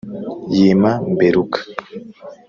Yima 0.57 0.91
mberuka. 1.11 1.59